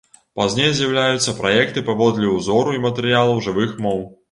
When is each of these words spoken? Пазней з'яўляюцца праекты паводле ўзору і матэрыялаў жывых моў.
Пазней 0.39 0.71
з'яўляюцца 0.77 1.35
праекты 1.41 1.85
паводле 1.91 2.33
ўзору 2.39 2.75
і 2.79 2.83
матэрыялаў 2.89 3.45
жывых 3.49 3.79
моў. 3.87 4.05